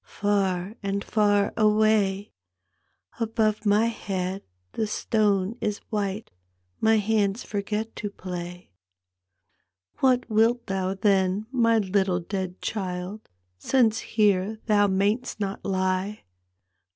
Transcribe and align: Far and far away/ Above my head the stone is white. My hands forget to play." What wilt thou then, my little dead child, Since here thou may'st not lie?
Far 0.17 0.73
and 0.81 1.03
far 1.03 1.53
away/ 1.55 2.33
Above 3.19 3.67
my 3.67 3.85
head 3.85 4.41
the 4.71 4.87
stone 4.87 5.55
is 5.61 5.77
white. 5.91 6.31
My 6.79 6.97
hands 6.97 7.43
forget 7.43 7.95
to 7.97 8.09
play." 8.09 8.71
What 9.99 10.27
wilt 10.27 10.65
thou 10.65 10.95
then, 10.95 11.45
my 11.51 11.77
little 11.77 12.19
dead 12.19 12.63
child, 12.63 13.29
Since 13.59 13.99
here 14.17 14.57
thou 14.65 14.87
may'st 14.87 15.39
not 15.39 15.63
lie? 15.63 16.23